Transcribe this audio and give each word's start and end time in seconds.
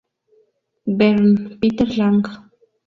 Bern: 0.87 1.59
Peter 1.59 1.85
Lang. 1.95 2.25